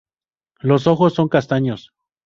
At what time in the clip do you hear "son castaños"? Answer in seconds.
1.13-1.93